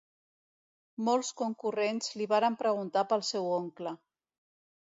Molts 1.09 1.29
concurrents 1.43 2.09
li 2.21 2.29
varen 2.33 2.57
preguntar 2.65 3.07
pel 3.13 3.25
seu 3.33 3.55
oncle. 3.63 3.97